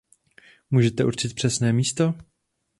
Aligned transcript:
Můžete 0.71 1.05
určit 1.05 1.33
presné 1.41 1.73
místo? 1.73 2.13